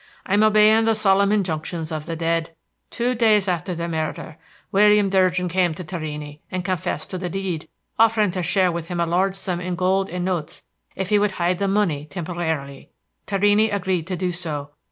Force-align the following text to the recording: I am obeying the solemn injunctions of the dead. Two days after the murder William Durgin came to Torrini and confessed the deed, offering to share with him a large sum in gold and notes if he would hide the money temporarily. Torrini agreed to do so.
I 0.25 0.33
am 0.33 0.41
obeying 0.41 0.85
the 0.85 0.95
solemn 0.95 1.31
injunctions 1.31 1.91
of 1.91 2.07
the 2.07 2.15
dead. 2.15 2.55
Two 2.89 3.13
days 3.13 3.47
after 3.47 3.75
the 3.75 3.87
murder 3.87 4.37
William 4.71 5.11
Durgin 5.11 5.47
came 5.47 5.75
to 5.75 5.83
Torrini 5.83 6.39
and 6.49 6.65
confessed 6.65 7.11
the 7.11 7.29
deed, 7.29 7.69
offering 7.99 8.31
to 8.31 8.41
share 8.41 8.71
with 8.71 8.87
him 8.87 8.99
a 8.99 9.05
large 9.05 9.35
sum 9.35 9.61
in 9.61 9.75
gold 9.75 10.09
and 10.09 10.25
notes 10.25 10.63
if 10.95 11.09
he 11.09 11.19
would 11.19 11.33
hide 11.33 11.59
the 11.59 11.67
money 11.67 12.05
temporarily. 12.05 12.89
Torrini 13.27 13.69
agreed 13.69 14.07
to 14.07 14.15
do 14.15 14.31
so. 14.31 14.71